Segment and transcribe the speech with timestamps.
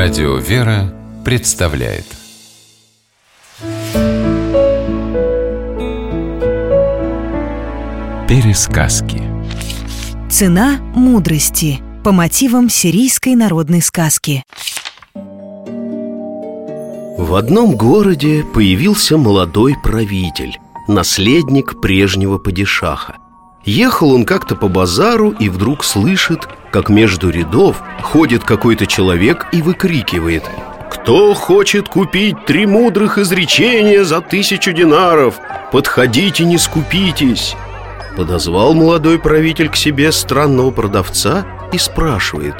[0.00, 2.04] Радио «Вера» представляет.
[8.28, 9.20] Пересказки.
[10.30, 11.80] Цена мудрости.
[12.04, 14.44] По мотивам сирийской народной сказки.
[17.16, 23.16] В одном городе появился молодой правитель, наследник прежнего падишаха.
[23.64, 29.62] Ехал он как-то по базару и вдруг слышит, как между рядов ходит какой-то человек и
[29.62, 30.44] выкрикивает
[30.90, 35.36] «Кто хочет купить три мудрых изречения за тысячу динаров?
[35.70, 37.56] Подходите, не скупитесь!»
[38.16, 42.54] Подозвал молодой правитель к себе странного продавца и спрашивает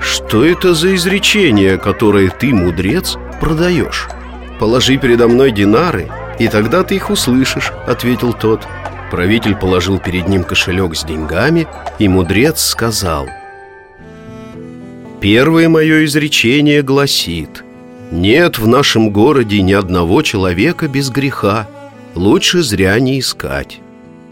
[0.00, 4.08] «Что это за изречение, которое ты, мудрец, продаешь?»
[4.58, 6.08] «Положи передо мной динары,
[6.38, 8.66] и тогда ты их услышишь»,— ответил тот
[9.10, 11.66] Правитель положил перед ним кошелек с деньгами,
[11.98, 13.28] и мудрец сказал
[15.20, 17.64] Первое мое изречение гласит
[18.10, 21.66] Нет в нашем городе ни одного человека без греха
[22.14, 23.80] Лучше зря не искать.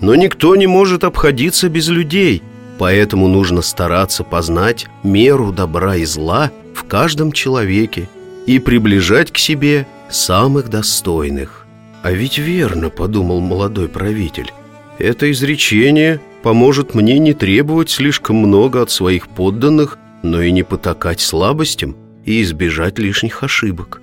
[0.00, 2.42] Но никто не может обходиться без людей
[2.78, 8.08] Поэтому нужно стараться познать меру добра и зла в каждом человеке
[8.44, 11.66] И приближать к себе самых достойных
[12.02, 14.52] «А ведь верно»,— подумал молодой правитель
[14.98, 21.20] это изречение поможет мне не требовать слишком много от своих подданных, но и не потакать
[21.20, 24.00] слабостям и избежать лишних ошибок.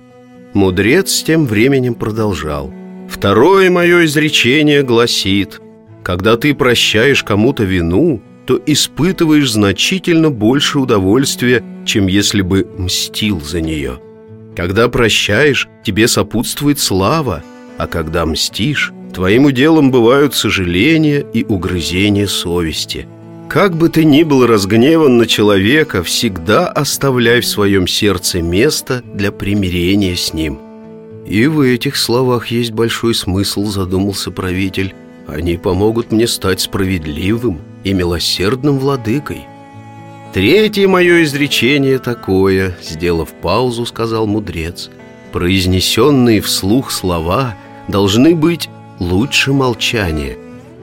[0.52, 2.72] Мудрец тем временем продолжал.
[3.08, 5.60] Второе мое изречение гласит,
[6.02, 13.60] когда ты прощаешь кому-то вину, то испытываешь значительно больше удовольствия, чем если бы мстил за
[13.60, 14.00] нее.
[14.54, 17.42] Когда прощаешь, тебе сопутствует слава,
[17.78, 23.06] а когда мстишь, Твоим уделом бывают сожаления и угрызения совести.
[23.48, 29.30] Как бы ты ни был разгневан на человека, всегда оставляй в своем сердце место для
[29.30, 30.58] примирения с ним.
[31.26, 34.92] И в этих словах есть большой смысл, задумался правитель.
[35.28, 39.44] Они помогут мне стать справедливым и милосердным владыкой.
[40.32, 44.90] Третье мое изречение такое, сделав паузу, сказал мудрец.
[45.30, 47.54] Произнесенные вслух слова
[47.88, 48.68] должны быть
[48.98, 50.36] лучше молчания.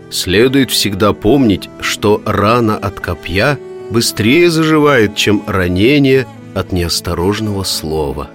[0.09, 3.57] Следует всегда помнить, что рана от копья
[3.89, 8.29] быстрее заживает, чем ранение от неосторожного слова.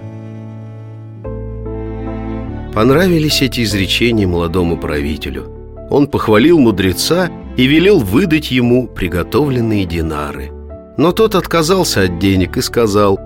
[2.73, 5.51] Понравились эти изречения молодому правителю.
[5.89, 10.51] Он похвалил мудреца и велел выдать ему приготовленные динары.
[10.97, 13.19] Но тот отказался от денег и сказал,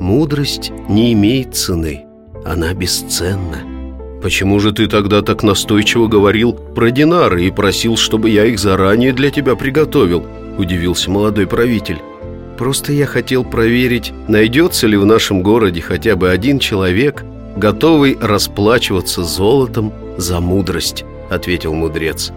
[0.00, 2.06] «Мудрость не имеет цены,
[2.44, 3.77] она бесценна».
[4.22, 9.12] «Почему же ты тогда так настойчиво говорил про динары и просил, чтобы я их заранее
[9.12, 10.26] для тебя приготовил?»–
[10.58, 11.98] удивился молодой правитель.
[12.56, 17.24] «Просто я хотел проверить, найдется ли в нашем городе хотя бы один человек,
[17.56, 22.32] готовый расплачиваться золотом за мудрость»,– ответил мудрец.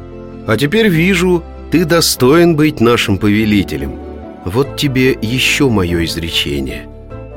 [0.45, 3.97] «А теперь вижу, ты достоин быть нашим повелителем.
[4.45, 6.90] Вот тебе еще мое изречение.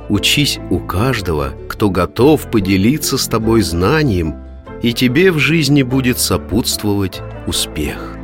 [0.08, 4.36] Учись у каждого, кто готов поделиться с тобой знанием,
[4.82, 8.16] и тебе в жизни будет сопутствовать успех.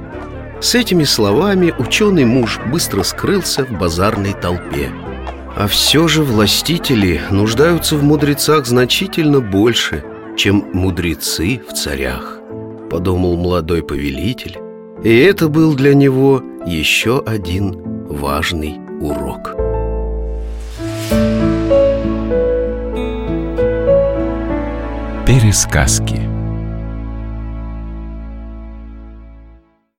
[0.61, 4.91] С этими словами ученый муж быстро скрылся в базарной толпе.
[5.57, 10.05] А все же властители нуждаются в мудрецах значительно больше,
[10.37, 12.39] чем мудрецы в царях,
[12.91, 14.59] подумал молодой повелитель.
[15.03, 19.60] И это был для него еще один важный урок.
[25.31, 26.30] Пересказки